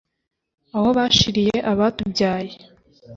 [0.75, 2.53] Aho bashiriye abatubyaye.